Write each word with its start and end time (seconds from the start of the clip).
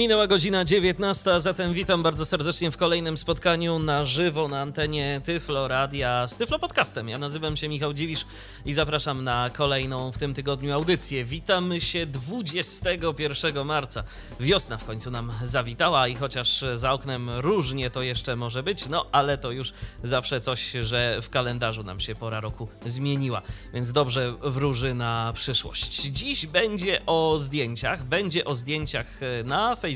Minęła 0.00 0.26
godzina 0.26 0.64
19, 0.64 1.34
a 1.34 1.40
zatem 1.40 1.72
witam 1.72 2.02
bardzo 2.02 2.26
serdecznie 2.26 2.70
w 2.70 2.76
kolejnym 2.76 3.16
spotkaniu 3.16 3.78
na 3.78 4.04
żywo 4.04 4.48
na 4.48 4.60
antenie 4.60 5.20
Tyflo 5.24 5.68
Radia 5.68 6.26
z 6.28 6.36
Tyflo 6.36 6.58
Podcastem. 6.58 7.08
Ja 7.08 7.18
nazywam 7.18 7.56
się 7.56 7.68
Michał 7.68 7.94
Dziwisz 7.94 8.26
i 8.64 8.72
zapraszam 8.72 9.24
na 9.24 9.50
kolejną 9.50 10.12
w 10.12 10.18
tym 10.18 10.34
tygodniu 10.34 10.74
audycję. 10.74 11.24
Witamy 11.24 11.80
się 11.80 12.06
21 12.06 13.66
marca. 13.66 14.04
Wiosna 14.40 14.78
w 14.78 14.84
końcu 14.84 15.10
nam 15.10 15.32
zawitała 15.42 16.08
i 16.08 16.14
chociaż 16.14 16.64
za 16.74 16.92
oknem 16.92 17.30
różnie 17.30 17.90
to 17.90 18.02
jeszcze 18.02 18.36
może 18.36 18.62
być, 18.62 18.88
no 18.88 19.06
ale 19.12 19.38
to 19.38 19.50
już 19.50 19.72
zawsze 20.02 20.40
coś, 20.40 20.72
że 20.82 21.18
w 21.22 21.30
kalendarzu 21.30 21.82
nam 21.82 22.00
się 22.00 22.14
pora 22.14 22.40
roku 22.40 22.68
zmieniła, 22.86 23.42
więc 23.74 23.92
dobrze 23.92 24.34
wróży 24.40 24.94
na 24.94 25.32
przyszłość. 25.34 26.02
Dziś 26.02 26.46
będzie 26.46 27.06
o 27.06 27.36
zdjęciach, 27.38 28.04
będzie 28.04 28.44
o 28.44 28.54
zdjęciach 28.54 29.20
na 29.44 29.76
Facebooku 29.76 29.89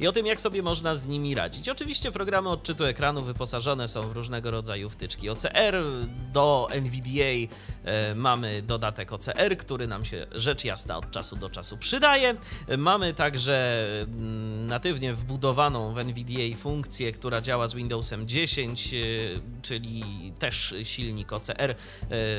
i 0.00 0.06
o 0.06 0.12
tym, 0.12 0.26
jak 0.26 0.40
sobie 0.40 0.62
można 0.62 0.94
z 0.94 1.06
nimi 1.06 1.34
radzić. 1.34 1.68
Oczywiście 1.68 2.12
programy 2.12 2.48
odczytu 2.48 2.84
ekranu 2.84 3.22
wyposażone 3.22 3.88
są 3.88 4.08
w 4.08 4.12
różnego 4.12 4.50
rodzaju 4.50 4.90
wtyczki 4.90 5.30
OCR. 5.30 5.82
Do 6.32 6.68
NVDA 6.70 7.54
e, 7.84 8.14
mamy 8.14 8.62
dodatek 8.62 9.12
OCR, 9.12 9.56
który 9.58 9.86
nam 9.86 10.04
się 10.04 10.26
rzecz 10.32 10.64
jasna 10.64 10.98
od 10.98 11.10
czasu 11.10 11.36
do 11.36 11.50
czasu 11.50 11.76
przydaje. 11.76 12.34
Mamy 12.78 13.14
także 13.14 13.86
mm, 14.02 14.66
natywnie 14.66 15.14
wbudowaną 15.14 15.94
w 15.94 15.98
NVDA 15.98 16.56
funkcję, 16.56 17.12
która 17.12 17.40
działa 17.40 17.68
z 17.68 17.74
Windowsem 17.74 18.28
10, 18.28 18.94
e, 18.94 18.96
czyli 19.62 20.04
też 20.38 20.74
silnik 20.84 21.32
OCR 21.32 21.70
e, 21.70 21.74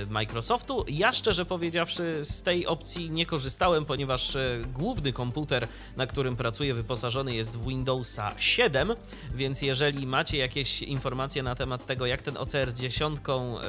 Microsoftu. 0.10 0.86
Ja 0.88 1.14
szczerze 1.14 1.46
powiedziawszy 1.46 2.24
z 2.24 2.42
tej 2.42 2.68
opcji 2.68 3.10
nie 3.10 3.26
korzystałem, 3.26 3.86
ponieważ 3.86 4.38
główny 4.74 5.14
komputer, 5.14 5.68
na 5.98 6.08
którym 6.08 6.36
pracuję, 6.36 6.51
pracuje, 6.52 6.74
wyposażony 6.74 7.36
jest 7.36 7.58
w 7.58 7.68
Windowsa 7.68 8.32
7, 8.38 8.94
więc 9.36 9.62
jeżeli 9.62 10.08
macie 10.08 10.38
jakieś 10.38 10.82
informacje 10.82 11.44
na 11.44 11.56
temat 11.56 11.86
tego, 11.86 12.06
jak 12.06 12.22
ten 12.22 12.38
OCR 12.38 12.72
z 12.72 12.74
dziesiątką, 12.74 13.60
e, 13.60 13.64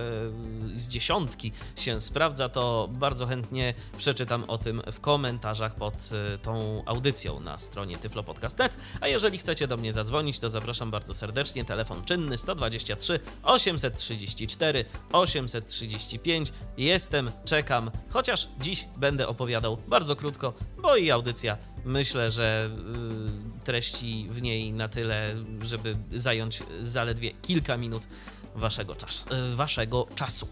z 0.75 0.89
dziesiątki 0.89 1.53
się 1.77 2.01
sprawdza, 2.01 2.49
to 2.49 2.89
bardzo 2.93 3.27
chętnie 3.27 3.75
przeczytam 3.99 4.45
o 4.45 4.59
tym 4.59 4.83
w 4.93 5.01
komentarzach 5.01 5.75
pod 5.75 5.95
e, 5.95 6.39
tą 6.39 6.83
audycją 6.87 7.41
na 7.41 7.59
stronie 7.59 7.99
tyflopodcast.net, 7.99 8.77
a 9.01 9.09
jeżeli 9.09 9.39
chcecie 9.39 9.67
do 9.67 9.77
mnie 9.77 9.93
zadzwonić, 9.93 10.39
to 10.39 10.51
zapraszam 10.51 10.91
bardzo 10.91 11.15
serdecznie, 11.15 11.65
telefon 11.65 12.05
czynny 12.05 12.37
123 12.39 13.21
834 13.43 14.85
835. 15.13 16.53
Jestem, 16.77 17.31
czekam, 17.45 17.91
chociaż 18.11 18.49
dziś 18.61 18.89
będę 18.97 19.29
opowiadał 19.29 19.77
bardzo 19.77 20.17
krótko, 20.17 20.55
bo 20.79 20.97
i 20.97 21.11
audycja 21.11 21.72
myślę, 21.85 22.31
że 22.31 22.71
y, 23.61 23.65
treści 23.65 24.27
w 24.31 24.43
niej 24.43 24.73
na 24.73 24.89
tyle, 24.89 25.35
żeby 25.63 25.97
zająć 26.11 26.63
zaledwie 26.81 27.31
kilka 27.43 27.77
minut 27.77 28.03
waszego, 28.55 28.95
czas, 28.95 29.27
y, 29.53 29.57
waszego 29.57 30.07
czasu. 30.15 30.49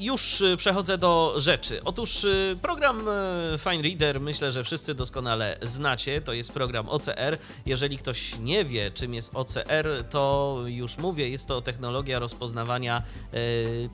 Już 0.00 0.40
y, 0.40 0.56
przechodzę 0.56 0.98
do 0.98 1.34
rzeczy. 1.36 1.84
Otóż 1.84 2.24
y, 2.24 2.56
program 2.62 3.08
y, 3.08 3.58
Fine 3.58 3.82
Reader 3.82 4.20
myślę, 4.20 4.52
że 4.52 4.64
wszyscy 4.64 4.94
doskonale 4.94 5.58
znacie. 5.62 6.20
To 6.20 6.32
jest 6.32 6.52
program 6.52 6.88
OCR. 6.88 7.38
Jeżeli 7.66 7.98
ktoś 7.98 8.38
nie 8.38 8.64
wie, 8.64 8.90
czym 8.90 9.14
jest 9.14 9.36
OCR, 9.36 10.04
to 10.10 10.56
już 10.66 10.98
mówię, 10.98 11.28
jest 11.28 11.48
to 11.48 11.62
technologia 11.62 12.18
rozpoznawania 12.18 13.02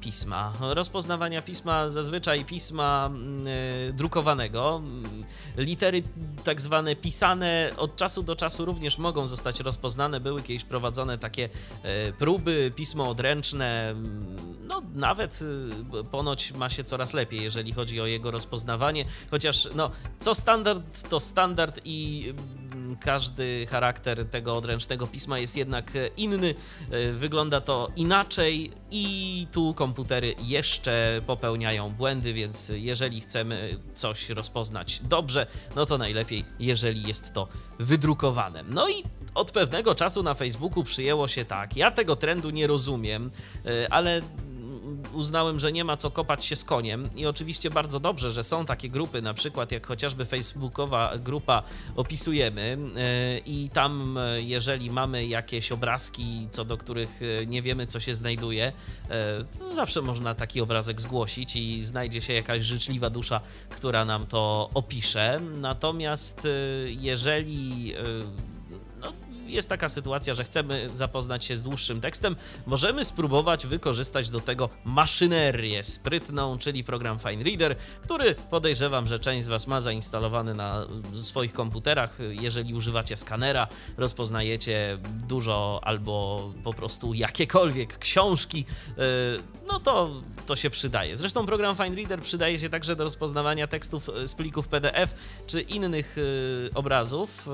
pisma. 0.00 0.52
Rozpoznawania 0.60 1.42
pisma, 1.42 1.90
zazwyczaj 1.90 2.44
pisma 2.44 3.10
drukowanego. 3.92 4.82
Litery 5.56 6.02
tak 6.44 6.60
zwane 6.60 6.96
pisane 6.96 7.70
od 7.76 7.96
czasu 7.96 8.22
do 8.22 8.36
czasu 8.36 8.64
również 8.64 8.98
mogą 8.98 9.26
zostać 9.26 9.60
rozpoznane. 9.60 10.20
Były 10.20 10.42
kiedyś 10.42 10.64
prowadzone 10.64 11.18
takie 11.18 11.48
próby, 12.18 12.72
pismo 12.76 13.08
odręczne, 13.08 13.94
no 14.68 14.82
nawet 14.94 15.40
ponoć 16.04 16.52
ma 16.52 16.70
się 16.70 16.84
coraz 16.84 17.14
lepiej, 17.14 17.42
jeżeli 17.42 17.72
chodzi 17.72 18.00
o 18.00 18.06
jego 18.06 18.30
rozpoznawanie, 18.30 19.04
chociaż 19.30 19.68
no, 19.74 19.90
co 20.18 20.34
standard 20.34 21.08
to 21.08 21.20
standard 21.20 21.80
i 21.84 22.26
mm, 22.72 22.96
każdy 22.96 23.66
charakter 23.70 24.24
tego 24.24 24.56
odręcznego 24.56 25.06
pisma 25.06 25.38
jest 25.38 25.56
jednak 25.56 25.92
inny, 26.16 26.54
e, 26.90 27.12
wygląda 27.12 27.60
to 27.60 27.90
inaczej 27.96 28.72
i 28.90 29.46
tu 29.52 29.74
komputery 29.74 30.34
jeszcze 30.42 31.20
popełniają 31.26 31.90
błędy, 31.90 32.32
więc 32.32 32.72
jeżeli 32.74 33.20
chcemy 33.20 33.78
coś 33.94 34.28
rozpoznać 34.28 35.00
dobrze, 35.04 35.46
no 35.76 35.86
to 35.86 35.98
najlepiej, 35.98 36.44
jeżeli 36.58 37.02
jest 37.02 37.32
to 37.32 37.48
wydrukowane. 37.78 38.62
No 38.62 38.88
i 38.88 39.02
od 39.34 39.50
pewnego 39.50 39.94
czasu 39.94 40.22
na 40.22 40.34
Facebooku 40.34 40.84
przyjęło 40.84 41.28
się 41.28 41.44
tak. 41.44 41.76
Ja 41.76 41.90
tego 41.90 42.16
trendu 42.16 42.50
nie 42.50 42.66
rozumiem, 42.66 43.30
e, 43.66 43.92
ale 43.92 44.22
uznałem, 45.16 45.58
że 45.58 45.72
nie 45.72 45.84
ma 45.84 45.96
co 45.96 46.10
kopać 46.10 46.44
się 46.44 46.56
z 46.56 46.64
koniem 46.64 47.08
i 47.16 47.26
oczywiście 47.26 47.70
bardzo 47.70 48.00
dobrze, 48.00 48.30
że 48.30 48.44
są 48.44 48.64
takie 48.64 48.88
grupy, 48.88 49.22
na 49.22 49.34
przykład 49.34 49.72
jak 49.72 49.86
chociażby 49.86 50.24
facebookowa 50.24 51.12
grupa 51.18 51.62
opisujemy 51.96 52.78
e, 52.96 53.38
i 53.38 53.70
tam 53.72 54.18
e, 54.18 54.42
jeżeli 54.42 54.90
mamy 54.90 55.26
jakieś 55.26 55.72
obrazki, 55.72 56.48
co 56.50 56.64
do 56.64 56.76
których 56.76 57.20
e, 57.42 57.46
nie 57.46 57.62
wiemy 57.62 57.86
co 57.86 58.00
się 58.00 58.14
znajduje, 58.14 58.72
to 59.58 59.74
zawsze 59.74 60.02
można 60.02 60.34
taki 60.34 60.60
obrazek 60.60 61.00
zgłosić 61.00 61.56
i 61.56 61.84
znajdzie 61.84 62.20
się 62.20 62.32
jakaś 62.32 62.62
życzliwa 62.62 63.10
dusza, 63.10 63.40
która 63.70 64.04
nam 64.04 64.26
to 64.26 64.70
opisze. 64.74 65.40
Natomiast 65.60 66.48
jeżeli 66.86 67.94
jest 69.46 69.68
taka 69.68 69.88
sytuacja, 69.88 70.34
że 70.34 70.44
chcemy 70.44 70.88
zapoznać 70.92 71.44
się 71.44 71.56
z 71.56 71.62
dłuższym 71.62 72.00
tekstem, 72.00 72.36
możemy 72.66 73.04
spróbować 73.04 73.66
wykorzystać 73.66 74.30
do 74.30 74.40
tego 74.40 74.68
maszynerię 74.84 75.84
sprytną, 75.84 76.58
czyli 76.58 76.84
program 76.84 77.18
Fine 77.18 77.44
Reader, 77.44 77.76
który 78.02 78.34
podejrzewam, 78.34 79.06
że 79.06 79.18
część 79.18 79.46
z 79.46 79.48
Was 79.48 79.66
ma 79.66 79.80
zainstalowany 79.80 80.54
na 80.54 80.86
swoich 81.22 81.52
komputerach. 81.52 82.18
Jeżeli 82.30 82.74
używacie 82.74 83.16
skanera, 83.16 83.68
rozpoznajecie 83.96 84.98
dużo 85.28 85.80
albo 85.84 86.42
po 86.64 86.72
prostu 86.72 87.14
jakiekolwiek 87.14 87.98
książki, 87.98 88.64
yy, 88.96 89.04
no 89.66 89.80
to 89.80 90.10
to 90.46 90.56
się 90.56 90.70
przydaje. 90.70 91.16
Zresztą 91.16 91.46
program 91.46 91.76
Fine 91.76 91.96
Reader 91.96 92.20
przydaje 92.20 92.58
się 92.58 92.68
także 92.68 92.96
do 92.96 93.04
rozpoznawania 93.04 93.66
tekstów 93.66 94.10
z 94.24 94.34
plików 94.34 94.68
PDF 94.68 95.14
czy 95.46 95.60
innych 95.60 96.16
yy, 96.16 96.70
obrazów 96.74 97.48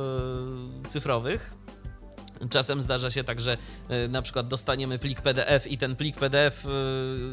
cyfrowych. 0.89 1.62
Czasem 2.51 2.83
zdarza 2.83 3.11
się 3.11 3.25
tak, 3.25 3.41
że 3.41 3.59
e, 3.89 4.09
na 4.09 4.23
przykład 4.23 4.49
dostaniemy 4.49 4.99
plik 4.99 5.21
PDF 5.21 5.67
i 5.67 5.79
ten 5.79 5.97
plik 5.97 6.17
PDF 6.17 6.67
e, 6.67 6.69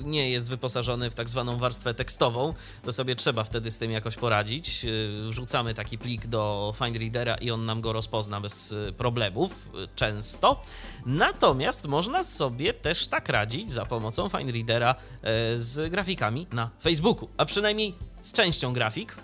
nie 0.03 0.29
jest 0.29 0.49
wyposażony 0.49 1.09
w 1.09 1.15
tak 1.15 1.29
zwaną 1.29 1.57
warstwę 1.57 1.93
tekstową, 1.93 2.53
to 2.83 2.91
sobie 2.91 3.15
trzeba 3.15 3.43
wtedy 3.43 3.71
z 3.71 3.77
tym 3.77 3.91
jakoś 3.91 4.15
poradzić. 4.15 4.85
E, 4.85 4.89
wrzucamy 5.29 5.73
taki 5.73 5.97
plik 5.97 6.27
do 6.27 6.73
FineReadera 6.77 7.35
i 7.35 7.51
on 7.51 7.65
nam 7.65 7.81
go 7.81 7.93
rozpozna 7.93 8.41
bez 8.41 8.75
problemów, 8.97 9.69
często. 9.95 10.61
Natomiast 11.05 11.87
można 11.87 12.23
sobie 12.23 12.73
też 12.73 13.07
tak 13.07 13.29
radzić 13.29 13.71
za 13.71 13.85
pomocą 13.85 14.29
FineReadera 14.29 14.95
z 15.55 15.91
grafikami 15.91 16.47
na 16.53 16.69
Facebooku, 16.81 17.29
a 17.37 17.45
przynajmniej 17.45 17.95
z 18.21 18.33
częścią 18.33 18.73
grafik 18.73 19.15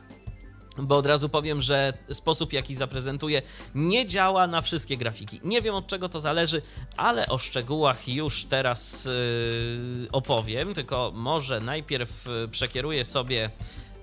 bo 0.77 0.97
od 0.97 1.05
razu 1.05 1.29
powiem, 1.29 1.61
że 1.61 1.93
sposób 2.11 2.53
jaki 2.53 2.75
zaprezentuję 2.75 3.41
nie 3.75 4.05
działa 4.05 4.47
na 4.47 4.61
wszystkie 4.61 4.97
grafiki. 4.97 5.39
Nie 5.43 5.61
wiem 5.61 5.75
od 5.75 5.87
czego 5.87 6.09
to 6.09 6.19
zależy, 6.19 6.61
ale 6.97 7.27
o 7.27 7.37
szczegółach 7.37 8.07
już 8.07 8.45
teraz 8.45 9.05
yy, 9.05 10.07
opowiem, 10.11 10.73
tylko 10.73 11.11
może 11.15 11.59
najpierw 11.59 12.25
yy, 12.25 12.47
przekieruję 12.47 13.05
sobie 13.05 13.49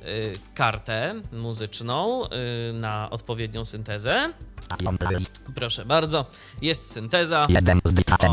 yy, 0.05 0.39
kartę 0.55 1.15
muzyczną 1.33 2.23
yy, 2.23 2.73
na 2.73 3.11
odpowiednią 3.11 3.65
syntezę. 3.65 4.33
Proszę 5.55 5.85
bardzo, 5.85 6.27
jest 6.63 6.91
synteza. 6.93 7.47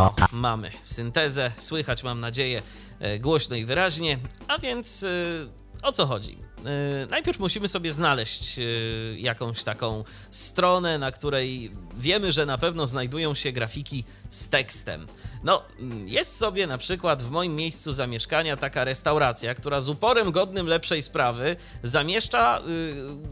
O, 0.04 0.16
mamy 0.32 0.72
syntezę, 0.82 1.52
słychać 1.58 2.04
mam 2.04 2.20
nadzieję 2.20 2.62
yy, 3.00 3.20
głośno 3.20 3.56
i 3.56 3.66
wyraźnie, 3.66 4.20
a 4.48 4.58
więc 4.58 5.02
yy, 5.02 5.50
o 5.84 5.92
co 5.92 6.06
chodzi? 6.06 6.38
Yy, 6.64 7.08
najpierw 7.10 7.40
musimy 7.40 7.68
sobie 7.68 7.92
znaleźć 7.92 8.58
yy, 8.58 9.16
jakąś 9.20 9.64
taką 9.64 10.04
stronę, 10.32 10.98
na 10.98 11.12
której 11.12 11.72
wiemy, 11.98 12.32
że 12.32 12.46
na 12.46 12.58
pewno 12.58 12.88
znajdują 12.88 13.34
się 13.34 13.52
grafiki 13.52 14.04
z 14.30 14.50
tekstem. 14.50 15.08
No, 15.44 15.64
jest 16.06 16.38
sobie 16.38 16.68
na 16.68 16.78
przykład 16.78 17.24
w 17.24 17.30
moim 17.30 17.56
miejscu 17.56 17.94
zamieszkania 17.94 18.58
taka 18.58 18.84
restauracja, 18.84 19.56
która 19.56 19.80
z 19.82 19.90
uporem 19.90 20.32
godnym 20.32 20.68
lepszej 20.68 21.02
sprawy 21.02 21.56
zamieszcza 21.84 22.62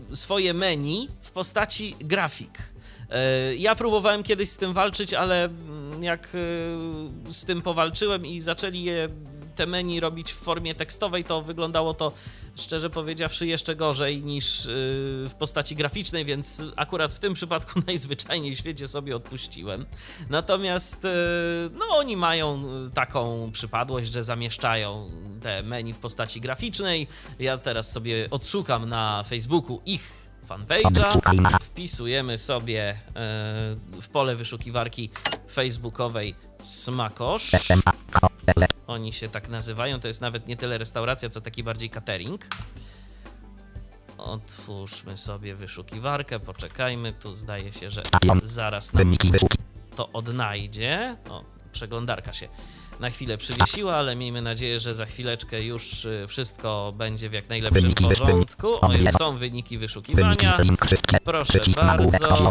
yy, 0.10 0.16
swoje 0.16 0.54
menu 0.54 1.10
w 1.22 1.32
postaci 1.32 1.96
grafik. 2.00 2.78
Ja 3.58 3.76
próbowałem 3.76 4.24
kiedyś 4.24 4.50
z 4.50 4.58
tym 4.58 4.74
walczyć, 4.74 5.14
ale 5.14 5.46
mm, 5.46 6.04
jak 6.04 6.30
z 7.32 7.46
tym 7.46 7.62
powalczyłem 7.62 8.26
i 8.26 8.42
zaczęli 8.42 8.84
je 8.84 9.10
te 9.58 9.66
menu 9.66 10.00
robić 10.00 10.34
w 10.34 10.36
formie 10.36 10.76
tekstowej, 10.76 11.24
to 11.24 11.42
wyglądało 11.42 11.94
to 11.94 12.12
szczerze 12.56 12.90
powiedziawszy 12.90 13.48
jeszcze 13.48 13.76
gorzej 13.76 14.24
niż 14.24 14.66
y, 14.66 14.70
w 15.30 15.34
postaci 15.40 15.76
graficznej, 15.76 16.26
więc 16.26 16.64
akurat 16.76 17.14
w 17.14 17.20
tym 17.20 17.34
przypadku 17.34 17.80
najzwyczajniej 17.88 18.56
w 18.56 18.60
świecie 18.60 18.88
sobie 18.88 19.16
odpuściłem. 19.16 19.86
Natomiast 20.30 21.06
y, 21.06 21.10
no 21.74 21.86
oni 21.90 22.18
mają 22.18 22.64
taką 22.94 23.52
przypadłość, 23.52 24.14
że 24.14 24.24
zamieszczają 24.24 25.10
te 25.42 25.64
menu 25.64 25.94
w 25.94 25.98
postaci 25.98 26.42
graficznej. 26.42 27.08
Ja 27.40 27.58
teraz 27.58 27.92
sobie 27.92 28.28
odszukam 28.32 28.90
na 28.90 29.24
Facebooku 29.24 29.82
ich 29.86 30.28
fanpage'a, 30.48 31.60
wpisujemy 31.62 32.38
sobie 32.38 33.00
w 34.02 34.08
pole 34.12 34.36
wyszukiwarki 34.36 35.10
facebookowej 35.52 36.36
Smakosz. 36.62 37.52
Oni 38.88 39.14
się 39.14 39.30
tak 39.30 39.50
nazywają, 39.50 40.00
to 40.00 40.08
jest 40.08 40.22
nawet 40.22 40.48
nie 40.48 40.58
tyle 40.58 40.78
restauracja, 40.78 41.30
co 41.30 41.42
taki 41.42 41.64
bardziej 41.64 41.90
catering. 41.90 42.48
Otwórzmy 44.18 45.18
sobie 45.18 45.56
wyszukiwarkę, 45.56 46.40
poczekajmy, 46.40 47.14
tu 47.14 47.34
zdaje 47.34 47.74
się, 47.74 47.90
że 47.90 48.02
zaraz 48.44 48.94
nam 48.94 49.16
to 49.96 50.10
odnajdzie. 50.14 51.18
O, 51.30 51.44
przeglądarka 51.72 52.34
się 52.34 52.48
na 53.00 53.10
chwilę 53.10 53.38
przywiesiła, 53.38 53.96
ale 53.96 54.16
miejmy 54.16 54.42
nadzieję, 54.42 54.80
że 54.80 54.94
za 54.94 55.06
chwileczkę 55.06 55.64
już 55.64 56.06
y, 56.06 56.26
wszystko 56.28 56.94
będzie 56.98 57.30
w 57.30 57.34
jak 57.34 57.50
najlepszym 57.50 57.94
porządku. 57.94 58.86
O, 58.86 58.94
już 58.94 59.12
są 59.12 59.38
wyniki 59.38 59.78
wyszukiwania. 59.78 60.58
Proszę 61.24 61.60
bardzo. 61.76 62.44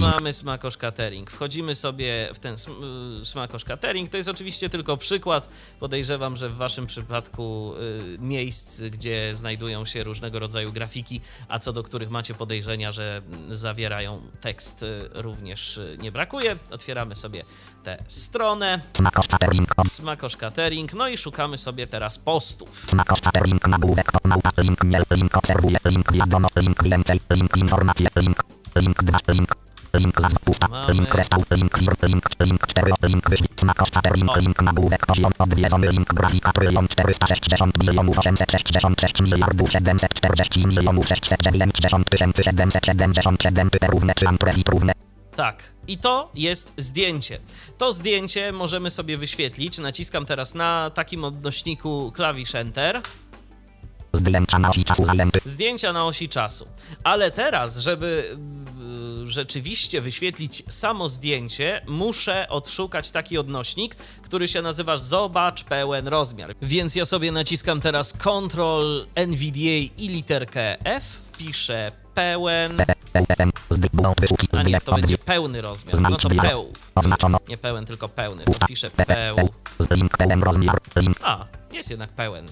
Mamy 0.00 0.32
Smakosz 0.32 0.76
Catering. 0.76 1.30
Wchodzimy 1.30 1.74
sobie 1.74 2.28
w 2.34 2.38
ten 2.38 2.54
y, 2.54 3.24
Smakosz 3.24 3.64
Catering. 3.64 4.10
To 4.10 4.16
jest 4.16 4.28
oczywiście 4.28 4.70
tylko 4.70 4.96
przykład. 4.96 5.48
Podejrzewam, 5.80 6.36
że 6.36 6.48
w 6.48 6.56
waszym 6.56 6.86
przypadku 6.86 7.74
y, 8.14 8.18
miejsc, 8.18 8.80
gdzie 8.82 9.34
znajdują 9.34 9.86
się 9.86 10.04
różnego 10.04 10.38
rodzaju 10.38 10.72
grafiki, 10.72 11.20
a 11.48 11.58
co 11.58 11.72
do 11.72 11.82
których 11.82 12.10
macie 12.10 12.34
podejrzenia, 12.34 12.92
że 12.92 13.22
zawierają 13.50 14.22
tekst, 14.40 14.84
również 15.14 15.80
nie 15.98 16.12
brakuje. 16.12 16.56
Otwieramy 16.70 17.14
sobie 17.14 17.44
tę 17.88 18.04
stronę. 18.06 18.80
Smakosz 19.88 20.36
Catering. 20.36 20.94
No 20.94 21.08
i 21.08 21.18
szukamy 21.18 21.58
sobie 21.58 21.86
teraz 21.86 22.18
postów. 22.18 22.84
Smakosz 22.86 23.20
Catering, 23.20 23.68
nagłówek, 23.68 24.12
małpa, 24.24 24.50
link, 24.58 24.84
mail, 24.84 25.04
link, 25.10 25.36
obserwuję, 25.36 25.78
link, 25.84 26.12
wiadomo, 26.12 26.48
link, 26.56 26.82
więcej, 26.82 27.20
link, 27.30 27.56
informacje, 27.56 28.08
link, 28.16 28.42
link, 28.76 29.02
dwa, 29.02 29.18
link, 29.28 29.54
link, 29.94 30.20
nazwa 30.20 30.38
pusta, 30.44 30.66
link, 30.88 31.14
restał, 31.14 31.42
link, 31.50 31.78
link, 31.80 32.02
link, 32.02 32.24
link, 32.40 32.66
4, 32.66 32.92
link, 33.02 33.30
wyświetlacz, 33.30 33.60
smakosz 33.60 33.90
Catering, 33.90 34.36
link, 34.36 34.62
nagłówek, 34.62 35.06
poziom, 35.06 35.32
odwiedzony, 35.38 35.88
link, 35.88 36.14
grafika, 36.14 36.52
trylion, 36.52 36.88
460 36.88 37.78
milionów 37.78 38.18
866 38.18 39.20
miliardów 39.20 39.72
740 39.72 40.66
milionów 40.66 41.08
690 41.08 42.10
tysięcy 42.10 42.42
777 42.44 43.70
równe 43.88 44.14
3 44.14 44.28
amprefit 44.28 44.68
równe 44.68 44.92
tak, 45.38 45.62
i 45.88 45.98
to 45.98 46.30
jest 46.34 46.72
zdjęcie. 46.76 47.38
To 47.78 47.92
zdjęcie 47.92 48.52
możemy 48.52 48.90
sobie 48.90 49.18
wyświetlić. 49.18 49.78
Naciskam 49.78 50.26
teraz 50.26 50.54
na 50.54 50.90
takim 50.90 51.24
odnośniku 51.24 52.12
klawisz 52.14 52.54
Enter. 52.54 53.00
Zdjęcia 54.12 54.58
na 54.58 54.70
osi 54.70 54.84
czasu. 54.84 55.04
Zdjęcia 55.44 55.92
na 55.92 56.06
osi 56.06 56.28
czasu. 56.28 56.68
Ale 57.04 57.30
teraz, 57.30 57.78
żeby 57.78 58.36
y, 59.24 59.30
rzeczywiście 59.30 60.00
wyświetlić 60.00 60.62
samo 60.70 61.08
zdjęcie, 61.08 61.82
muszę 61.88 62.48
odszukać 62.48 63.10
taki 63.10 63.38
odnośnik, 63.38 63.96
który 64.22 64.48
się 64.48 64.62
nazywa 64.62 64.96
Zobacz 64.96 65.64
pełen 65.64 66.08
rozmiar. 66.08 66.54
Więc 66.62 66.94
ja 66.94 67.04
sobie 67.04 67.32
naciskam 67.32 67.80
teraz 67.80 68.12
Ctrl 68.12 69.06
NVDA 69.14 69.78
i 69.98 70.08
literkę 70.08 70.84
F, 70.84 71.04
wpiszę 71.04 71.92
pełen. 72.14 72.82
A 74.58 74.62
nie, 74.62 74.80
to 74.80 74.92
będzie 75.00 75.18
pełny 75.18 75.60
rozmiar. 75.60 75.94
No 76.10 76.16
to 76.16 76.28
peł. 76.42 76.72
Nie 77.48 77.58
pełen, 77.58 77.84
tylko 77.86 78.08
pełny. 78.08 78.44
Piszę 78.68 78.90
peł. 78.90 79.36
A, 81.22 81.44
jest 81.72 81.90
jednak 81.90 82.10
pełen. 82.10 82.46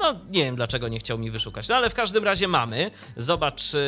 No, 0.00 0.14
nie 0.30 0.44
wiem 0.44 0.56
dlaczego 0.56 0.88
nie 0.88 0.98
chciał 0.98 1.18
mi 1.18 1.30
wyszukać. 1.30 1.68
No 1.68 1.76
ale 1.76 1.90
w 1.90 1.94
każdym 1.94 2.24
razie 2.24 2.48
mamy. 2.48 2.90
Zobacz 3.16 3.72
yy, 3.72 3.80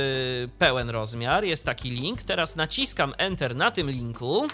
pełen 0.58 0.90
rozmiar. 0.90 1.44
Jest 1.44 1.64
taki 1.64 1.90
link. 1.90 2.22
Teraz 2.22 2.56
naciskam 2.56 3.14
Enter 3.18 3.56
na 3.56 3.70
tym 3.70 3.90
linku. 3.90 4.48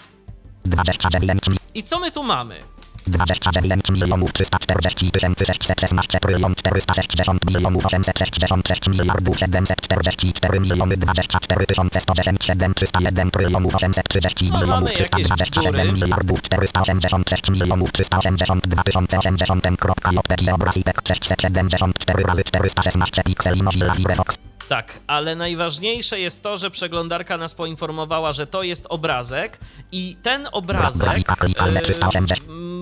I 1.73 1.83
co 1.83 1.99
my 1.99 2.11
tu 2.11 2.23
mamy? 2.23 2.59
29 3.07 3.89
milionów 3.89 4.33
340 4.33 5.11
tysięcy 5.11 5.45
616 5.45 6.19
trylion 6.19 6.55
460 6.55 7.45
milionów 7.45 7.85
866 7.85 8.87
miliardów 8.87 9.39
744 9.39 10.59
miliony 10.59 10.97
24 10.97 11.65
tysiące 11.65 12.01
110 12.01 12.39
301 12.75 13.31
trylionów 13.31 13.75
830 13.75 14.51
milionów 14.51 14.93
327 14.93 15.93
miliardów 15.93 16.41
486 16.41 17.49
milionów 17.49 17.91
382 17.91 18.83
tysiące 18.83 19.19
80 19.19 19.67
kropka 19.79 20.11
jpg 20.11 20.53
obraz 20.53 20.77
i 20.77 20.83
674 21.13 22.23
razy 22.23 22.43
416 22.43 23.23
pikseli 23.23 23.63
Mozilla 23.63 23.95
Firefox 23.95 24.37
tak, 24.69 24.99
ale 25.07 25.35
najważniejsze 25.35 26.19
jest 26.19 26.43
to, 26.43 26.57
że 26.57 26.71
przeglądarka 26.71 27.37
nas 27.37 27.53
poinformowała, 27.53 28.33
że 28.33 28.47
to 28.47 28.63
jest 28.63 28.85
obrazek 28.89 29.59
i 29.91 30.17
ten 30.21 30.47
obrazek 30.51 31.07
e, 31.07 31.71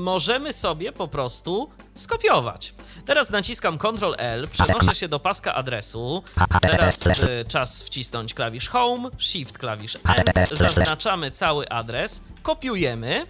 możemy 0.01 0.53
sobie 0.53 0.91
po 0.91 1.07
prostu 1.07 1.69
skopiować. 1.95 2.73
Teraz 3.05 3.29
naciskam 3.29 3.77
Ctrl 3.77 4.13
L, 4.17 4.47
przenoszę 4.47 4.95
się 4.95 5.07
do 5.07 5.19
paska 5.19 5.55
adresu. 5.55 6.23
Teraz 6.61 7.07
e, 7.07 7.45
czas 7.45 7.83
wcisnąć 7.83 8.33
klawisz 8.33 8.67
Home, 8.69 9.09
Shift 9.19 9.57
klawisz 9.57 9.97
End, 10.35 10.49
zaznaczamy 10.53 11.31
cały 11.31 11.69
adres, 11.69 12.21
kopiujemy. 12.43 13.25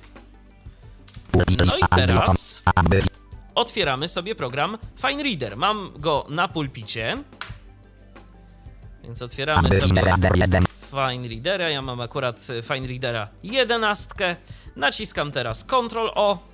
No 1.33 1.43
i 1.47 1.57
teraz 1.95 2.63
otwieramy 3.55 4.07
sobie 4.07 4.35
program 4.35 4.77
FineReader. 5.01 5.57
Mam 5.57 5.91
go 5.95 6.25
na 6.29 6.47
pulpicie. 6.47 7.17
Więc 9.03 9.21
otwieramy 9.21 9.69
sobie 9.81 10.01
Fine 10.91 11.27
Readera. 11.27 11.69
Ja 11.69 11.81
mam 11.81 12.01
akurat 12.01 12.39
Fine 12.63 12.87
Readera 12.87 13.27
11. 13.43 14.35
Naciskam 14.75 15.31
teraz 15.31 15.63
Ctrl 15.63 16.09
O 16.15 16.50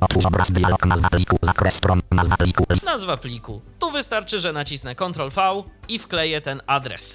Otwórz 0.00 0.26
obraz 0.26 0.50
dialog, 0.50 0.86
nazwa 0.86 1.10
pliku, 1.10 1.36
zakres 1.42 1.74
stron, 1.74 2.00
nazwa 2.10 2.36
pliku. 2.36 2.64
Nazwa 2.84 3.16
pliku. 3.16 3.62
Tu 3.78 3.90
wystarczy, 3.90 4.40
że 4.40 4.52
nacisnę 4.52 4.94
Ctrl 4.94 5.28
V 5.28 5.62
i 5.88 5.98
wkleję 5.98 6.40
ten 6.40 6.62
adres. 6.66 7.14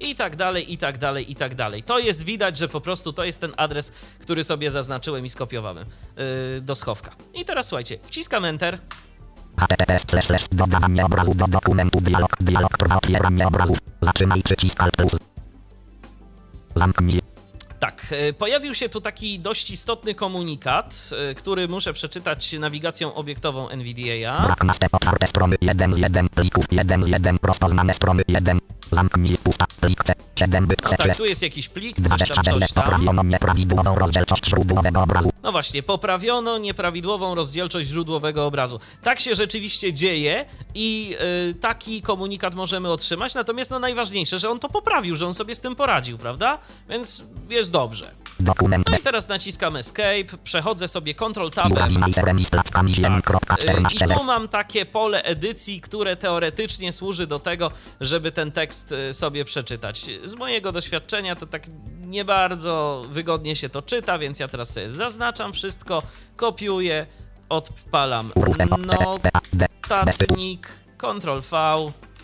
I 0.00 0.14
tak 0.14 0.36
dalej, 0.36 0.72
i 0.72 0.78
tak 0.78 0.98
dalej, 0.98 1.32
i 1.32 1.34
tak 1.36 1.54
dalej. 1.54 1.82
To 1.82 1.98
jest 1.98 2.24
widać, 2.24 2.58
że 2.58 2.68
po 2.68 2.80
prostu 2.80 3.12
to 3.12 3.24
jest 3.24 3.40
ten 3.40 3.54
adres, 3.56 3.92
który 4.18 4.44
sobie 4.44 4.70
zaznaczyłem 4.70 5.26
i 5.26 5.30
skopiowałem 5.30 5.86
yy, 6.16 6.60
do 6.60 6.74
schowka. 6.74 7.16
I 7.34 7.44
teraz 7.44 7.68
słuchajcie, 7.68 7.98
wciskam 8.04 8.44
Enter. 8.44 8.78
Https 9.58 10.48
dodawanie 10.52 11.04
obrazu 11.04 11.34
do 11.34 11.46
dokumentu 11.46 12.00
dialog 12.00 12.30
dialog 12.40 12.76
trwa 12.78 12.96
otwieranie 12.96 13.46
obrazów 13.46 13.78
zaczynaj 14.00 14.42
przycisk 14.42 14.82
alt 14.82 14.96
plus. 14.96 15.16
Zamknij. 16.74 17.20
Tak, 17.78 18.06
e, 18.10 18.32
pojawił 18.32 18.74
się 18.74 18.88
tu 18.88 19.00
taki 19.00 19.40
dość 19.40 19.70
istotny 19.70 20.14
komunikat, 20.14 21.10
e, 21.30 21.34
który 21.34 21.68
muszę 21.68 21.92
przeczytać 21.92 22.52
nawigacją 22.52 23.14
obiektową 23.14 23.68
NVDA. 23.68 24.42
Brak 24.42 24.64
następne 24.64 24.96
otwarte 24.96 25.26
strony 25.26 25.56
1 25.60 25.94
z 25.94 25.98
1 25.98 26.28
plików 26.28 26.64
1 26.70 27.04
z 27.04 27.08
1 27.08 27.36
rozpoznane 27.42 27.94
strony 27.94 28.22
1 28.28 28.58
Zamknij 28.92 29.38
pusta 29.38 29.66
plik 29.80 30.04
C7 30.04 30.66
byt 30.66 30.82
No 30.82 30.90
tak, 30.96 31.16
tu 31.16 31.24
jest 31.24 31.42
jakiś 31.42 31.68
plik, 31.68 31.96
coś 32.08 32.28
tam, 32.28 32.44
coś 32.44 32.72
tam. 32.72 32.84
Poprawiono 32.84 33.22
nieprawidłową 33.22 33.94
rozdzielczość 33.94 34.46
źródłowego 34.46 35.02
obrazu. 35.02 35.30
No 35.42 35.52
właśnie, 35.52 35.82
poprawiono 35.82 36.58
nieprawidłową 36.58 37.34
rozdzielczość 37.34 37.88
źródłowego 37.88 38.46
obrazu. 38.46 38.80
Tak 39.02 39.20
się 39.20 39.34
rzeczywiście 39.34 39.92
dzieje 39.92 40.44
i 40.74 41.16
y, 41.50 41.54
taki 41.54 42.02
komunikat 42.02 42.54
możemy 42.54 42.90
otrzymać, 42.92 43.34
natomiast 43.34 43.70
no 43.70 43.78
najważniejsze, 43.78 44.38
że 44.38 44.50
on 44.50 44.58
to 44.58 44.68
poprawił, 44.68 45.16
że 45.16 45.26
on 45.26 45.34
sobie 45.34 45.54
z 45.54 45.60
tym 45.60 45.76
poradził, 45.76 46.18
prawda? 46.18 46.58
Więc 46.88 47.24
jest 47.48 47.70
dobrze. 47.70 48.10
Dokument. 48.40 48.84
No 48.90 48.98
i 48.98 49.02
teraz 49.02 49.28
naciskam 49.28 49.76
Escape, 49.76 50.24
przechodzę 50.44 50.88
sobie 50.88 51.14
Ctrl 51.14 51.50
Tabem. 51.50 51.94
Tak. 51.94 52.08
Y, 53.68 54.04
I 54.04 54.14
tu 54.14 54.24
mam 54.24 54.48
takie 54.48 54.86
pole 54.86 55.22
edycji, 55.22 55.80
które 55.80 56.16
teoretycznie 56.16 56.92
służy 56.92 57.26
do 57.26 57.38
tego, 57.38 57.70
żeby 58.00 58.32
ten 58.32 58.52
tekst 58.52 58.77
y, 58.92 59.12
sobie 59.12 59.44
przeczytać. 59.44 60.06
Z 60.24 60.34
mojego 60.34 60.72
doświadczenia 60.72 61.36
to 61.36 61.46
tak 61.46 61.62
nie 62.00 62.24
bardzo 62.24 63.04
wygodnie 63.10 63.56
się 63.56 63.68
to 63.68 63.82
czyta, 63.82 64.18
więc 64.18 64.40
ja 64.40 64.48
teraz 64.48 64.70
sobie 64.70 64.90
zaznaczam 64.90 65.52
wszystko, 65.52 66.02
kopiuję, 66.36 67.06
odpalam 67.48 68.32
notatnik, 69.88 70.68
Ctrl 70.98 71.40
V. 71.40 71.56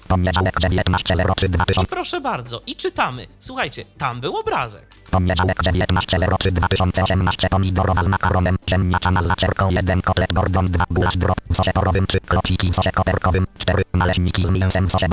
Poniedziałek 0.09 0.61
19.03.2000. 0.61 1.83
I 1.83 1.87
proszę 1.87 2.21
bardzo, 2.21 2.63
i 2.67 2.77
czytamy. 2.77 3.27
Słuchajcie, 3.39 3.85
tam 3.99 4.21
był 4.21 4.37
obrazek. 4.37 4.87
Poniedziałek 5.15 5.63
19.03.2018. 5.63 7.49
Pomidorowa 7.49 8.05
z 8.05 8.09
makaronem. 8.09 8.57
Z 9.23 9.27
zacierką. 9.27 9.71
1 9.71 10.03
kotlet 10.03 10.33
gordon. 10.33 10.69
2 10.69 10.85
gulasz 10.91 11.17
drop. 11.17 11.37
W 11.51 11.57
sosie 11.57 11.73
porowym. 11.73 12.07
3 12.07 12.21
klociki 12.21 12.71
w 12.71 12.75
sosie 12.75 12.93
koperkowym. 12.93 13.47
4 13.59 13.83
naleśniki 13.95 14.47
z 14.47 14.51
mięsem. 14.51 14.89
W 14.89 14.93
sosie. 14.93 15.07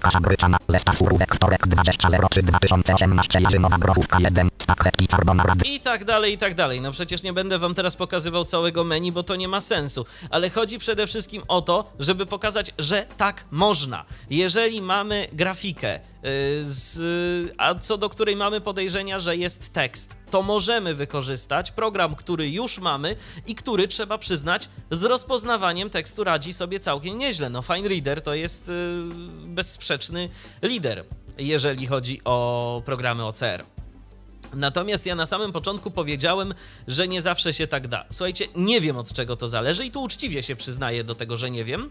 Kasza 0.00 0.20
gryczana. 0.20 0.58
Zestaw 0.68 0.98
surówek. 0.98 1.34
Wtorek 1.34 1.66
20.03.2018. 1.66 3.42
Jarzynowa 3.42 3.78
grochówka 3.78 4.18
1. 4.20 4.48
Spaghetti 4.62 5.06
carbonara. 5.06 5.54
I 5.64 5.80
tak 5.80 6.04
dalej, 6.04 6.32
i 6.32 6.38
tak 6.38 6.54
dalej. 6.54 6.80
No 6.80 6.92
przecież 6.92 7.22
nie 7.22 7.32
będę 7.32 7.58
wam 7.58 7.74
teraz 7.74 7.96
pokazywał 7.96 8.44
całego 8.44 8.84
menu, 8.84 9.12
bo 9.12 9.22
to 9.22 9.36
nie 9.36 9.48
ma 9.48 9.60
sensu. 9.60 10.06
Ale 10.30 10.50
chodzi 10.50 10.78
przede 10.78 11.06
wszystkim 11.06 11.42
o 11.48 11.62
to, 11.62 11.92
żeby 11.98 12.26
pokazać, 12.26 12.70
że 12.78 13.06
tak 13.16 13.44
można. 13.50 14.04
Jeżeli 14.30 14.82
mamy 14.82 15.28
grafikę, 15.32 16.00
yy, 16.22 16.30
z, 16.64 17.54
a 17.58 17.74
co 17.74 17.98
do 17.98 18.08
której 18.08 18.36
mamy 18.36 18.60
podejrzenia, 19.02 19.20
że 19.20 19.36
jest 19.36 19.72
tekst, 19.72 20.16
to 20.30 20.42
możemy 20.42 20.94
wykorzystać 20.94 21.70
program, 21.70 22.14
który 22.14 22.50
już 22.50 22.78
mamy 22.78 23.16
i 23.46 23.54
który 23.54 23.88
trzeba 23.88 24.18
przyznać 24.18 24.68
z 24.90 25.02
rozpoznawaniem 25.02 25.90
tekstu 25.90 26.24
radzi 26.24 26.52
sobie 26.52 26.80
całkiem 26.80 27.18
nieźle. 27.18 27.50
No 27.50 27.62
Fine 27.62 27.88
Reader 27.88 28.22
to 28.22 28.34
jest 28.34 28.68
yy, 28.68 28.74
bezsprzeczny 29.46 30.28
lider, 30.62 31.04
jeżeli 31.38 31.86
chodzi 31.86 32.20
o 32.24 32.82
programy 32.84 33.24
OCR. 33.24 33.64
Natomiast 34.54 35.06
ja 35.06 35.14
na 35.14 35.26
samym 35.26 35.52
początku 35.52 35.90
powiedziałem, 35.90 36.54
że 36.88 37.08
nie 37.08 37.22
zawsze 37.22 37.54
się 37.54 37.66
tak 37.66 37.88
da. 37.88 38.04
Słuchajcie, 38.10 38.48
nie 38.56 38.80
wiem 38.80 38.96
od 38.96 39.12
czego 39.12 39.36
to 39.36 39.48
zależy 39.48 39.84
i 39.84 39.90
tu 39.90 40.02
uczciwie 40.02 40.42
się 40.42 40.56
przyznaję 40.56 41.04
do 41.04 41.14
tego, 41.14 41.36
że 41.36 41.50
nie 41.50 41.64
wiem. 41.64 41.90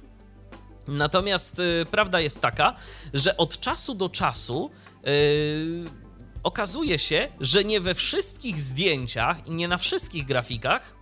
Natomiast 0.87 1.59
y, 1.59 1.85
prawda 1.91 2.19
jest 2.19 2.41
taka, 2.41 2.75
że 3.13 3.37
od 3.37 3.59
czasu 3.59 3.95
do 3.95 4.09
czasu 4.09 4.71
y, 5.07 6.00
okazuje 6.43 6.99
się, 6.99 7.27
że 7.39 7.63
nie 7.63 7.79
we 7.79 7.95
wszystkich 7.95 8.59
zdjęciach 8.59 9.47
i 9.47 9.51
nie 9.51 9.67
na 9.67 9.77
wszystkich 9.77 10.25
grafikach 10.25 11.01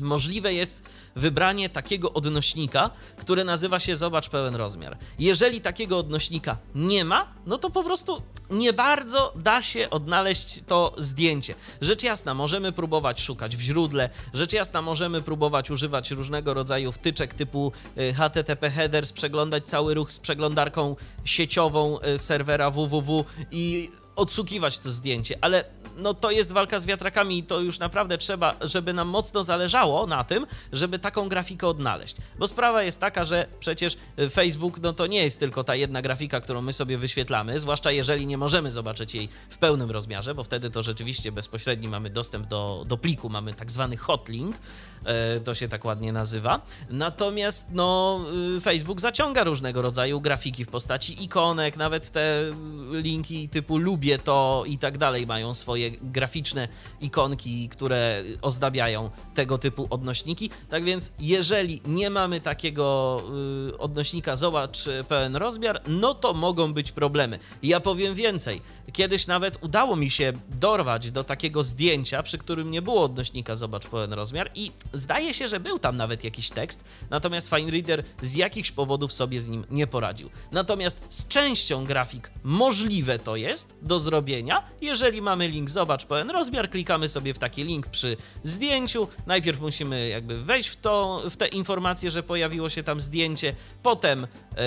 możliwe 0.00 0.54
jest 0.54 0.82
wybranie 1.16 1.68
takiego 1.68 2.12
odnośnika, 2.12 2.90
które 3.16 3.44
nazywa 3.44 3.80
się 3.80 3.96
Zobacz 3.96 4.28
pełen 4.28 4.54
rozmiar. 4.54 4.98
Jeżeli 5.18 5.60
takiego 5.60 5.98
odnośnika 5.98 6.56
nie 6.74 7.04
ma, 7.04 7.32
no 7.46 7.58
to 7.58 7.70
po 7.70 7.84
prostu 7.84 8.22
nie 8.50 8.72
bardzo 8.72 9.32
da 9.36 9.62
się 9.62 9.90
odnaleźć 9.90 10.62
to 10.66 10.94
zdjęcie. 10.98 11.54
Rzecz 11.80 12.02
jasna, 12.02 12.34
możemy 12.34 12.72
próbować 12.72 13.20
szukać 13.20 13.56
w 13.56 13.60
źródle, 13.60 14.10
rzecz 14.34 14.52
jasna, 14.52 14.82
możemy 14.82 15.22
próbować 15.22 15.70
używać 15.70 16.10
różnego 16.10 16.54
rodzaju 16.54 16.92
wtyczek 16.92 17.34
typu 17.34 17.72
y, 17.98 18.14
HTTP 18.14 18.70
headers, 18.70 19.12
przeglądać 19.12 19.64
cały 19.64 19.94
ruch 19.94 20.12
z 20.12 20.20
przeglądarką 20.20 20.96
sieciową 21.24 21.98
y, 22.00 22.18
serwera 22.18 22.70
www 22.70 23.24
i 23.50 23.90
odszukiwać 24.20 24.78
to 24.78 24.90
zdjęcie, 24.90 25.38
ale 25.40 25.64
no 26.00 26.14
to 26.14 26.30
jest 26.30 26.52
walka 26.52 26.78
z 26.78 26.86
wiatrakami 26.86 27.38
i 27.38 27.42
to 27.42 27.60
już 27.60 27.78
naprawdę 27.78 28.18
trzeba, 28.18 28.54
żeby 28.60 28.92
nam 28.92 29.08
mocno 29.08 29.42
zależało 29.42 30.06
na 30.06 30.24
tym, 30.24 30.46
żeby 30.72 30.98
taką 30.98 31.28
grafikę 31.28 31.66
odnaleźć. 31.66 32.16
Bo 32.38 32.46
sprawa 32.46 32.82
jest 32.82 33.00
taka, 33.00 33.24
że 33.24 33.46
przecież 33.60 33.96
Facebook 34.30 34.80
no 34.80 34.92
to 34.92 35.06
nie 35.06 35.22
jest 35.22 35.40
tylko 35.40 35.64
ta 35.64 35.74
jedna 35.74 36.02
grafika, 36.02 36.40
którą 36.40 36.62
my 36.62 36.72
sobie 36.72 36.98
wyświetlamy, 36.98 37.60
zwłaszcza 37.60 37.90
jeżeli 37.90 38.26
nie 38.26 38.38
możemy 38.38 38.72
zobaczyć 38.72 39.14
jej 39.14 39.28
w 39.50 39.58
pełnym 39.58 39.90
rozmiarze, 39.90 40.34
bo 40.34 40.44
wtedy 40.44 40.70
to 40.70 40.82
rzeczywiście 40.82 41.32
bezpośredni 41.32 41.88
mamy 41.88 42.10
dostęp 42.10 42.46
do, 42.46 42.84
do 42.86 42.96
pliku, 42.96 43.28
mamy 43.28 43.54
tak 43.54 43.70
zwany 43.70 43.96
hotlink, 43.96 44.56
e, 45.04 45.40
to 45.40 45.54
się 45.54 45.68
tak 45.68 45.84
ładnie 45.84 46.12
nazywa. 46.12 46.60
Natomiast 46.90 47.68
no 47.72 48.20
y, 48.56 48.60
Facebook 48.60 49.00
zaciąga 49.00 49.44
różnego 49.44 49.82
rodzaju 49.82 50.20
grafiki 50.20 50.64
w 50.64 50.68
postaci 50.68 51.24
ikonek, 51.24 51.76
nawet 51.76 52.10
te 52.10 52.44
linki 52.92 53.48
typu 53.48 53.78
lubię 53.78 54.18
to 54.18 54.64
i 54.66 54.78
tak 54.78 54.98
dalej 54.98 55.26
mają 55.26 55.54
swoje 55.54 55.89
graficzne 56.02 56.68
ikonki, 57.00 57.68
które 57.68 58.22
ozdabiają 58.42 59.10
tego 59.34 59.58
typu 59.58 59.86
odnośniki. 59.90 60.50
Tak 60.68 60.84
więc, 60.84 61.12
jeżeli 61.18 61.82
nie 61.86 62.10
mamy 62.10 62.40
takiego 62.40 63.22
y, 63.68 63.78
odnośnika, 63.78 64.36
zobacz 64.36 64.84
pełen 65.08 65.36
rozmiar, 65.36 65.82
no 65.86 66.14
to 66.14 66.34
mogą 66.34 66.72
być 66.72 66.92
problemy. 66.92 67.38
Ja 67.62 67.80
powiem 67.80 68.14
więcej. 68.14 68.62
Kiedyś 68.92 69.26
nawet 69.26 69.64
udało 69.64 69.96
mi 69.96 70.10
się 70.10 70.32
dorwać 70.48 71.10
do 71.10 71.24
takiego 71.24 71.62
zdjęcia, 71.62 72.22
przy 72.22 72.38
którym 72.38 72.70
nie 72.70 72.82
było 72.82 73.02
odnośnika, 73.02 73.56
zobacz 73.56 73.86
pełen 73.86 74.12
rozmiar, 74.12 74.50
i 74.54 74.70
zdaje 74.92 75.34
się, 75.34 75.48
że 75.48 75.60
był 75.60 75.78
tam 75.78 75.96
nawet 75.96 76.24
jakiś 76.24 76.50
tekst, 76.50 76.84
natomiast 77.10 77.50
Fine 77.50 77.70
Reader 77.70 78.04
z 78.22 78.34
jakichś 78.34 78.70
powodów 78.70 79.12
sobie 79.12 79.40
z 79.40 79.48
nim 79.48 79.64
nie 79.70 79.86
poradził. 79.86 80.30
Natomiast 80.52 81.02
z 81.08 81.28
częścią 81.28 81.84
grafik 81.84 82.30
możliwe 82.42 83.18
to 83.18 83.36
jest 83.36 83.74
do 83.82 83.98
zrobienia, 83.98 84.62
jeżeli 84.80 85.22
mamy 85.22 85.48
link 85.48 85.70
zobacz 85.70 85.79
pełen 86.08 86.30
rozmiar, 86.30 86.70
klikamy 86.70 87.08
sobie 87.08 87.34
w 87.34 87.38
taki 87.38 87.64
link 87.64 87.86
przy 87.86 88.16
zdjęciu. 88.44 89.08
Najpierw 89.26 89.60
musimy 89.60 90.08
jakby 90.08 90.44
wejść 90.44 90.68
w, 90.68 90.76
to, 90.76 91.22
w 91.30 91.36
te 91.36 91.48
informacje, 91.48 92.10
że 92.10 92.22
pojawiło 92.22 92.68
się 92.68 92.82
tam 92.82 93.00
zdjęcie, 93.00 93.54
potem 93.82 94.20
yy, 94.20 94.60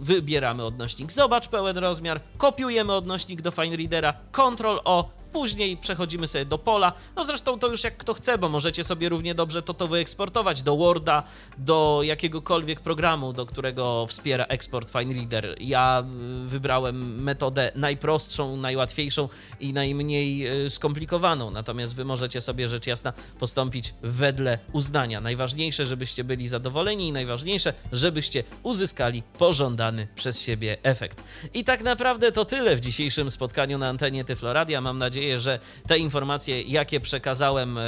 wybieramy 0.00 0.64
odnośnik. 0.64 1.12
Zobacz 1.12 1.48
pełen 1.48 1.78
rozmiar, 1.78 2.20
kopiujemy 2.38 2.92
odnośnik 2.92 3.42
do 3.42 3.50
Fine 3.50 3.76
Readera, 3.76 4.14
Ctrl 4.32 4.78
O, 4.84 5.19
Później 5.32 5.76
przechodzimy 5.76 6.28
sobie 6.28 6.44
do 6.44 6.58
pola. 6.58 6.92
No 7.16 7.24
zresztą 7.24 7.58
to 7.58 7.68
już 7.68 7.84
jak 7.84 7.96
kto 7.96 8.14
chce, 8.14 8.38
bo 8.38 8.48
możecie 8.48 8.84
sobie 8.84 9.08
równie 9.08 9.34
dobrze 9.34 9.62
to 9.62 9.74
to 9.74 9.88
wyeksportować 9.88 10.62
do 10.62 10.76
Worda, 10.76 11.22
do 11.58 12.00
jakiegokolwiek 12.02 12.80
programu, 12.80 13.32
do 13.32 13.46
którego 13.46 14.06
wspiera 14.06 14.44
eksport 14.44 14.90
Fine 14.90 15.14
Reader. 15.14 15.56
Ja 15.60 16.04
y, 16.44 16.48
wybrałem 16.48 17.22
metodę 17.22 17.72
najprostszą, 17.74 18.56
najłatwiejszą 18.56 19.28
i 19.60 19.72
najmniej 19.72 20.48
y, 20.66 20.70
skomplikowaną. 20.70 21.50
Natomiast 21.50 21.94
wy 21.94 22.04
możecie 22.04 22.40
sobie 22.40 22.68
rzecz 22.68 22.86
jasna 22.86 23.12
postąpić 23.38 23.94
wedle 24.02 24.58
uznania. 24.72 25.20
Najważniejsze, 25.20 25.86
żebyście 25.86 26.24
byli 26.24 26.48
zadowoleni 26.48 27.08
i 27.08 27.12
najważniejsze, 27.12 27.74
żebyście 27.92 28.44
uzyskali 28.62 29.22
pożądany 29.38 30.08
przez 30.14 30.40
siebie 30.40 30.76
efekt. 30.82 31.22
I 31.54 31.64
tak 31.64 31.82
naprawdę 31.82 32.32
to 32.32 32.44
tyle 32.44 32.76
w 32.76 32.80
dzisiejszym 32.80 33.30
spotkaniu 33.30 33.78
na 33.78 33.88
antenie 33.88 34.24
Tyfloradia. 34.24 34.80
Mam 34.80 34.98
nadzieję, 34.98 35.19
nadzieję, 35.20 35.40
że 35.40 35.58
te 35.86 35.98
informacje, 35.98 36.62
jakie 36.62 37.00
przekazałem, 37.00 37.78
e, 37.78 37.82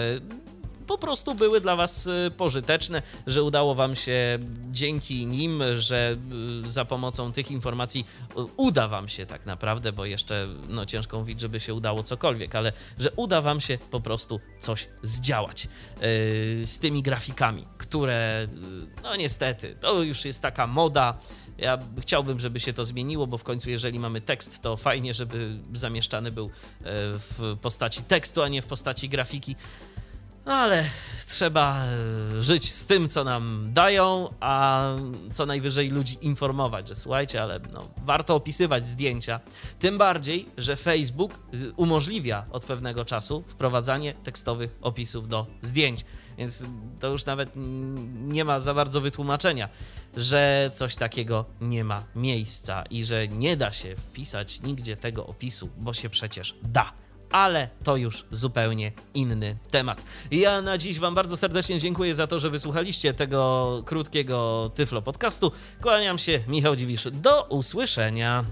po 0.86 0.98
prostu 0.98 1.34
były 1.34 1.60
dla 1.60 1.76
Was 1.76 2.06
e, 2.06 2.30
pożyteczne, 2.30 3.02
że 3.26 3.42
udało 3.42 3.74
Wam 3.74 3.96
się 3.96 4.38
dzięki 4.70 5.26
nim, 5.26 5.62
że 5.76 6.16
e, 6.66 6.70
za 6.70 6.84
pomocą 6.84 7.32
tych 7.32 7.50
informacji 7.50 8.06
uda 8.56 8.88
Wam 8.88 9.08
się 9.08 9.26
tak 9.26 9.46
naprawdę, 9.46 9.92
bo 9.92 10.04
jeszcze 10.04 10.48
no, 10.68 10.86
ciężko 10.86 11.18
mówić, 11.18 11.40
żeby 11.40 11.60
się 11.60 11.74
udało 11.74 12.02
cokolwiek, 12.02 12.54
ale 12.54 12.72
że 12.98 13.10
uda 13.16 13.40
Wam 13.40 13.60
się 13.60 13.78
po 13.90 14.00
prostu 14.00 14.40
coś 14.60 14.88
zdziałać 15.02 15.68
z 16.64 16.78
tymi 16.78 17.02
grafikami, 17.02 17.64
które 17.78 18.48
no 19.02 19.16
niestety 19.16 19.76
to 19.80 20.02
już 20.02 20.24
jest 20.24 20.42
taka 20.42 20.66
moda 20.66 21.18
ja 21.59 21.78
chciałbym, 22.00 22.40
żeby 22.40 22.61
się 22.61 22.73
to 22.73 22.85
zmieniło, 22.85 23.26
bo 23.26 23.38
w 23.38 23.44
końcu, 23.44 23.71
jeżeli 23.71 23.99
mamy 23.99 24.21
tekst, 24.21 24.62
to 24.62 24.76
fajnie, 24.76 25.14
żeby 25.14 25.59
zamieszczany 25.75 26.32
był 26.32 26.47
e, 26.47 26.50
w 27.18 27.56
postaci 27.61 28.02
tekstu, 28.02 28.42
a 28.42 28.49
nie 28.49 28.62
w 28.62 28.66
postaci 28.66 29.09
grafiki. 29.09 29.56
No 30.46 30.52
ale 30.52 30.84
trzeba 31.26 31.84
e, 31.84 32.42
żyć 32.42 32.72
z 32.72 32.84
tym, 32.84 33.08
co 33.08 33.25
nam 33.25 33.68
dają, 33.72 34.28
a 34.40 34.82
co 35.32 35.46
najwyżej 35.46 35.90
ludzi 35.90 36.18
informować, 36.20 36.88
że 36.88 36.94
słuchajcie, 36.94 37.42
ale 37.42 37.61
no, 37.72 37.88
warto 38.04 38.34
opisywać 38.34 38.87
zdjęcia. 38.87 39.40
Tym 39.78 39.99
bardziej, 39.99 40.49
że 40.58 40.76
Facebook 40.76 41.38
umożliwia 41.76 42.46
od 42.50 42.64
pewnego 42.64 43.04
czasu 43.04 43.44
wprowadzanie 43.49 44.14
tekstowych 44.14 44.76
opisów 44.82 45.28
do 45.28 45.46
zdjęć. 45.62 46.04
Więc 46.38 46.64
to 47.00 47.08
już 47.08 47.25
nawet 47.25 47.50
nie 48.22 48.44
ma 48.44 48.61
za 48.61 48.75
bardzo 48.75 49.00
wytłumaczenia, 49.00 49.68
że 50.16 50.70
coś 50.75 50.96
takiego 50.96 51.44
nie 51.61 51.84
ma 51.84 52.04
miejsca 52.16 52.82
i 52.90 53.04
że 53.04 53.28
nie 53.28 53.56
da 53.56 53.72
się 53.72 53.96
wpisać 53.96 54.61
nigdzie 54.61 54.96
tego 54.96 55.26
opisu, 55.26 55.68
bo 55.76 55.94
się 55.94 56.11
przecież 56.11 56.54
da 56.62 56.92
ale 57.32 57.68
to 57.84 57.96
już 57.96 58.24
zupełnie 58.30 58.92
inny 59.14 59.56
temat. 59.70 60.04
Ja 60.30 60.62
na 60.62 60.78
dziś 60.78 60.98
Wam 60.98 61.14
bardzo 61.14 61.36
serdecznie 61.36 61.78
dziękuję 61.78 62.14
za 62.14 62.26
to, 62.26 62.40
że 62.40 62.50
wysłuchaliście 62.50 63.14
tego 63.14 63.82
krótkiego 63.86 64.70
Tyflo 64.74 65.02
podcastu. 65.02 65.52
Kłaniam 65.82 66.18
się, 66.18 66.40
Michał 66.48 66.76
Dziwisz. 66.76 67.08
Do 67.12 67.42
usłyszenia. 67.42 68.44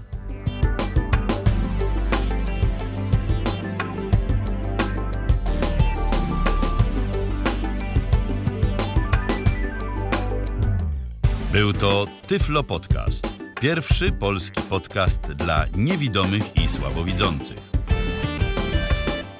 Był 11.51 11.73
to 11.73 12.07
Tyflo 12.27 12.63
Podcast. 12.63 13.27
Pierwszy 13.61 14.11
polski 14.11 14.61
podcast 14.61 15.21
dla 15.21 15.65
niewidomych 15.75 16.55
i 16.55 16.69
słabowidzących. 16.69 17.80